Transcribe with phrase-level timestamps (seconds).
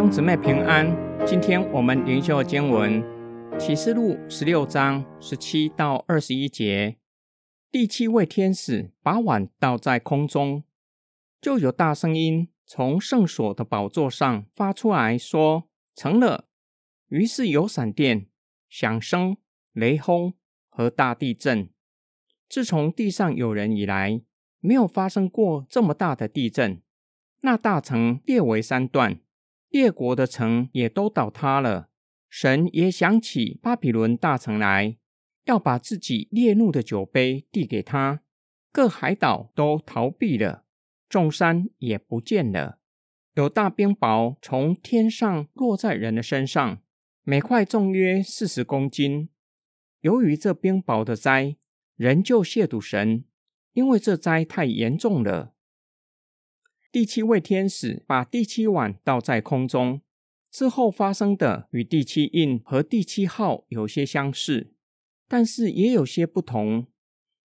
[0.00, 0.96] 兄姊妹平安，
[1.26, 3.04] 今天我们灵修经文
[3.58, 6.96] 启示录十六章十七到二十一节。
[7.70, 10.64] 第七位天使把碗倒在空中，
[11.38, 16.46] 就有大声音从圣所的宝座上发出来说：“成了。”
[17.10, 18.28] 于是有闪电、
[18.70, 19.36] 响声、
[19.74, 20.32] 雷轰
[20.70, 21.68] 和大地震。
[22.48, 24.22] 自从地上有人以来，
[24.60, 26.80] 没有发生过这么大的地震。
[27.42, 29.20] 那大城列为三段，
[29.70, 31.88] 列国的城也都倒塌了。
[32.28, 34.98] 神也想起巴比伦大城来，
[35.46, 38.22] 要把自己烈怒的酒杯递给他。
[38.72, 40.64] 各海岛都逃避了，
[41.08, 42.78] 众山也不见了。
[43.34, 46.82] 有大冰雹从天上落在人的身上，
[47.22, 49.30] 每块重约四十公斤。
[50.00, 51.56] 由于这冰雹的灾，
[51.96, 53.24] 人就亵渎神，
[53.72, 55.54] 因为这灾太严重了。
[56.92, 60.00] 第七位天使把第七碗倒在空中，
[60.50, 64.72] 之后发生的与第七印和第七号有些相似，
[65.28, 66.88] 但是也有些不同。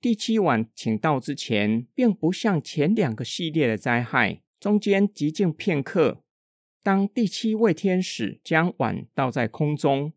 [0.00, 6.22] 第七碗倾倒之前，并不像前两个系列的灾害，中间寂静片刻。
[6.84, 10.12] 当第七位天使将碗倒在空中，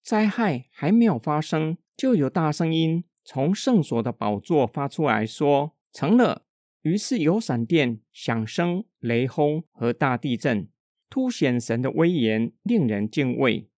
[0.00, 6.44] 灾害还没有发生，就有大声音从圣所的宝座发出来说：“成了。”
[6.82, 10.68] 于是有闪电、响声、雷轰和大地震，
[11.08, 13.68] 凸显神的威严，令人敬畏。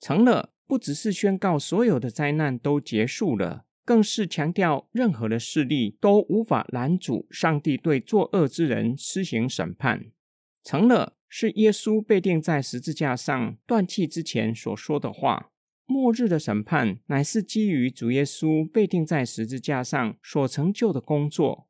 [0.00, 10.06] 成了，不只是宣告所有的灾难都结束了，更是强调任何的势力都无法拦阻上帝对作恶之人施行审判。
[10.62, 15.50] 成了，是耶稣被钉在十字架上断气之前所说的话。
[15.86, 21.68] 末日的审判乃是基于主耶稣被钉在十字架上所成就的工作。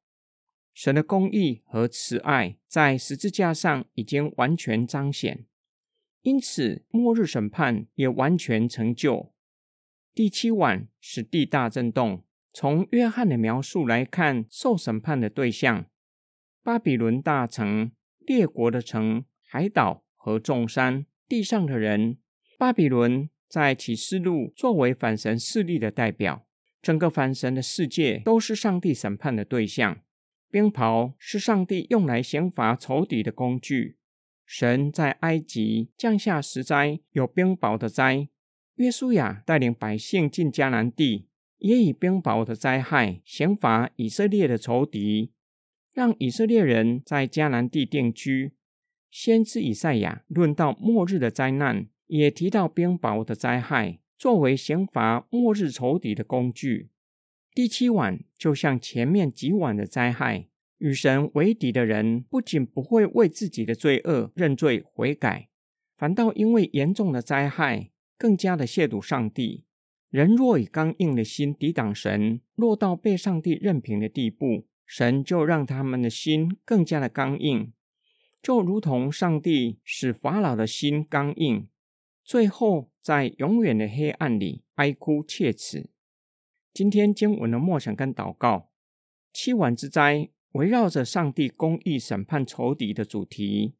[0.74, 5.44] 神的公义和慈爱在十字架上已经完全彰显，
[6.22, 9.32] 因此末日审判也完全成就。
[10.14, 12.24] 第七晚是地大震动。
[12.54, 15.86] 从约翰的描述来看，受审判的对象：
[16.62, 22.18] 巴比伦大城、列国的城、海岛和众山、地上的人。
[22.58, 26.46] 巴比伦在启示录作为反神势力的代表，
[26.82, 30.02] 整个反神的世界都是上帝审判的对象。
[30.52, 33.96] 冰雹是上帝用来刑罚仇敌的工具。
[34.44, 38.28] 神在埃及降下十灾，有冰雹的灾。
[38.74, 45.32] 约书亚带领百姓进迦南地，也以冰雹的灾害刑罚以色列的仇敌，
[45.94, 48.52] 让以色列人在迦南地定居。
[49.10, 56.90] 先知以赛亚论到末日的灾难，也提到冰雹的灾害，作为刑罚末日仇敌的工具。
[57.54, 60.48] 第七碗就像前面几碗的灾害，
[60.78, 65.50] 与神为敌的人不仅不会为自己的罪恶认罪悔改，
[65.98, 69.64] 反倒因为严重的灾害，更加的亵渎上帝。
[70.08, 77.70] 人若以刚硬的心抵挡神，落到被上帝任凭的地步，神就让他们的心更加的刚硬，
[78.42, 81.68] 就如同上帝使法老的心刚硬，
[82.24, 85.90] 最后在永远的黑暗里哀哭切齿。
[86.74, 88.70] 今天经文的默想跟祷告，
[89.30, 93.74] 七碗之灾围绕着上帝公义审判仇敌的主题。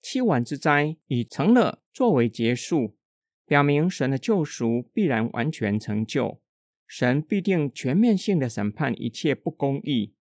[0.00, 2.96] 七碗之灾以成了作为结束，
[3.44, 6.40] 表明神的救赎必然完全成就，
[6.86, 10.14] 神必定全面性的审判一切不公义。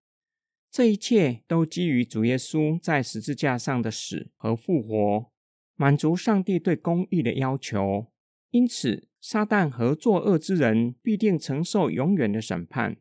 [0.72, 5.32] 这一切都基于主耶稣在十字架上的死和复活，
[5.76, 8.11] 满足上帝对公义的要求。
[8.52, 12.98] 因此，撒旦和作恶之人必定承受永远的审判。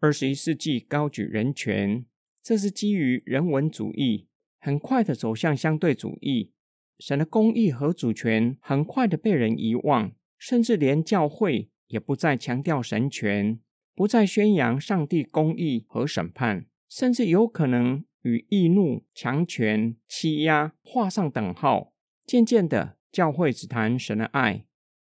[0.00, 2.04] 二十一世纪高举人权，
[2.42, 4.26] 这是基于人文主义，
[4.58, 6.52] 很快的走向相对主义。
[6.98, 13.60] 神的公义和主权很快的被人遗忘，甚至连教会也不再强调神权，
[13.94, 21.92] 不再宣扬上帝公义和审判，甚至有可能与易怒、强权、欺压画上等号。
[22.26, 22.96] 渐渐的。
[23.14, 24.64] 教会只谈神的爱，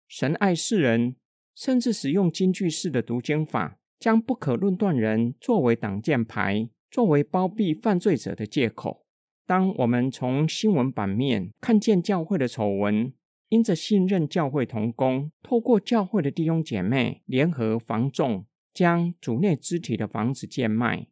[0.09, 1.15] 神爱世人，
[1.55, 9.05] 甚至使用金句式的读经法，将不可论断人作为挡箭牌，作为包庇犯罪者的借口。
[9.45, 13.13] 当我们从新闻版面看见教会的丑闻，
[13.47, 21.07] 因着信任教会同工，透过教会的弟兄姐妹联合房仲，将主内肢体的房子贱卖，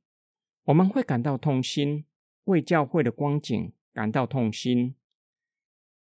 [0.66, 2.04] 我们会感到痛心，
[2.44, 4.96] 为教会的光景感到痛心。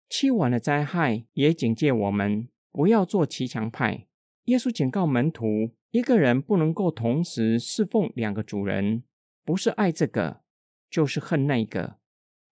[0.09, 4.07] 七碗的灾害也警戒我们不要做骑墙派。
[4.45, 9.03] 耶稣警告门徒，一个人不能够同时侍奉两个主人，
[9.43, 10.41] 不是爱这个，
[10.89, 11.97] 就是恨那个。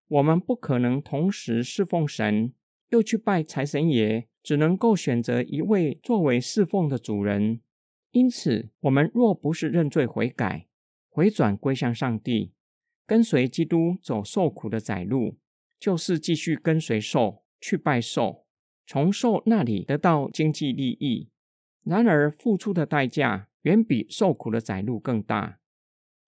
[0.07, 2.53] 我们不可能同时侍奉神，
[2.89, 7.61] 又去拜财神爷，只能够选择一位作为侍奉的主人。
[8.11, 10.67] 因此，我们若不是认罪悔改，
[11.09, 12.51] 回转归向上帝，
[13.07, 15.37] 跟随基督走受苦的窄路，
[15.79, 18.45] 就是继续跟随受去拜寿，
[18.85, 21.31] 从兽那里得到经济利益。
[21.81, 25.57] 然而，付出的代价远比受苦的窄路更大。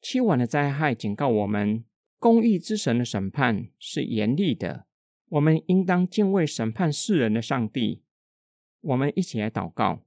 [0.01, 1.85] 七碗的灾害警告我们。
[2.17, 4.87] 公义之神的审判是严厉的，
[5.29, 8.01] 我们应当敬畏审判世人的上帝。
[8.81, 10.01] 我们一起来祷告：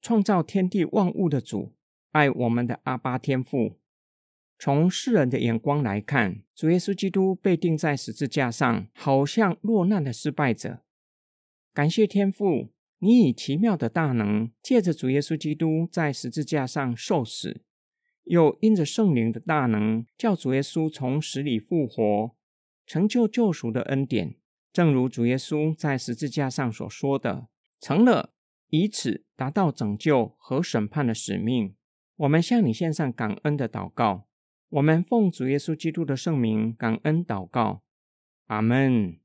[0.00, 1.74] 创造天地万物的主，
[2.12, 3.78] 爱我们的阿巴天父。
[4.58, 10.82] 从世人的眼光来看，主耶稣基督被钉在十字架上，好像落难的失败者。
[11.74, 17.60] 感谢天父，你以奇妙的大能，借着主耶稣基督在十字架上受死。
[18.24, 22.34] 又因着圣灵的大能，叫主耶稣从死里复活，
[22.86, 24.36] 成就救赎的恩典。
[24.72, 27.48] 正如主耶稣在十字架上所说的
[27.78, 28.32] ：“成了，
[28.70, 31.76] 以此达到拯救和审判的使命。”
[32.16, 34.26] 我们向你献上感恩的祷告。
[34.68, 37.82] 我们奉主耶稣基督的圣名感恩祷告。
[38.46, 39.18] 阿门。